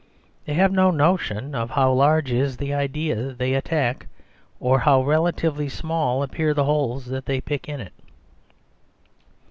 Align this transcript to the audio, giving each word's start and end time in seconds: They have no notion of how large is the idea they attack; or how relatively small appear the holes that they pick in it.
They 0.45 0.55
have 0.55 0.71
no 0.71 0.89
notion 0.89 1.53
of 1.53 1.69
how 1.69 1.91
large 1.93 2.31
is 2.31 2.57
the 2.57 2.73
idea 2.73 3.33
they 3.33 3.53
attack; 3.53 4.07
or 4.59 4.79
how 4.79 5.03
relatively 5.03 5.69
small 5.69 6.23
appear 6.23 6.55
the 6.55 6.63
holes 6.65 7.05
that 7.05 7.27
they 7.27 7.39
pick 7.39 7.69
in 7.69 7.79
it. 7.79 7.93